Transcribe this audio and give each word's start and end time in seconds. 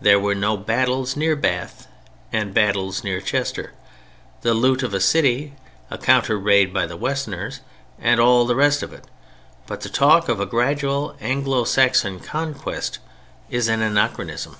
There 0.00 0.18
were 0.18 0.56
battles 0.56 1.14
near 1.14 1.36
Bath 1.36 1.88
and 2.32 2.54
battles 2.54 3.04
near 3.04 3.20
Chester, 3.20 3.74
the 4.40 4.54
loot 4.54 4.82
of 4.82 4.94
a 4.94 4.98
city, 4.98 5.56
a 5.90 5.98
counter 5.98 6.38
raid 6.38 6.72
by 6.72 6.86
the 6.86 6.96
Westerners 6.96 7.60
and 7.98 8.18
all 8.18 8.46
the 8.46 8.56
rest 8.56 8.82
of 8.82 8.94
it. 8.94 9.04
But 9.66 9.82
to 9.82 9.90
talk 9.90 10.30
of 10.30 10.40
a 10.40 10.46
gradual 10.46 11.16
"Anglo 11.20 11.64
Saxon 11.64 12.18
conquest" 12.18 12.98
is 13.50 13.68
an 13.68 13.82
anachronism. 13.82 14.56